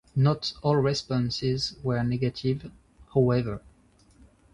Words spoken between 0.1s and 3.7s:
Not all responses were negative, however.